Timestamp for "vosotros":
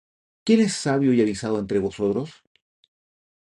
1.77-2.41